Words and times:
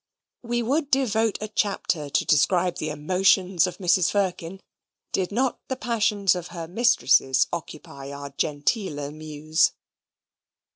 We 0.41 0.63
would 0.63 0.89
devote 0.89 1.37
a 1.41 1.47
chapter 1.47 2.09
to 2.09 2.25
describe 2.25 2.77
the 2.77 2.89
emotions 2.89 3.67
of 3.67 3.77
Mrs. 3.77 4.09
Firkin, 4.09 4.59
did 5.11 5.31
not 5.31 5.59
the 5.67 5.75
passions 5.75 6.33
of 6.33 6.47
her 6.47 6.67
mistresses 6.67 7.45
occupy 7.53 8.11
our 8.11 8.31
genteeler 8.31 9.11
muse. 9.11 9.73